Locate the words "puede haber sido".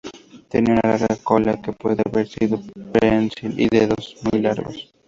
1.73-2.59